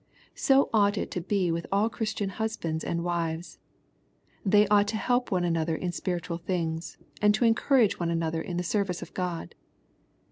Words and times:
So 0.33 0.67
ought 0.73 0.97
it 0.97 1.11
to 1.11 1.21
be 1.21 1.51
with 1.51 1.67
all 1.71 1.87
Christian 1.87 2.29
husbands 2.29 2.83
and 2.83 3.03
wives. 3.03 3.59
They 4.43 4.67
ought 4.67 4.87
to 4.87 4.97
help 4.97 5.29
one 5.29 5.43
another 5.43 5.75
in 5.75 5.91
spiritual 5.91 6.39
things, 6.39 6.97
and 7.21 7.35
to 7.35 7.45
encourage 7.45 7.99
one 7.99 8.09
another 8.09 8.41
in 8.41 8.57
the 8.57 8.63
service 8.63 9.03
of 9.03 9.13
God. 9.13 9.53